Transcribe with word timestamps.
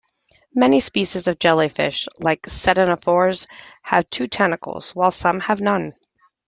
Many 0.55 0.79
species 0.79 1.27
of 1.27 1.35
the 1.35 1.37
jellyfish-like 1.37 2.41
ctenophores 2.47 3.45
have 3.83 4.09
two 4.09 4.25
tentacles, 4.27 4.95
while 4.95 5.11
some 5.11 5.39
have 5.41 5.61
none. 5.61 5.91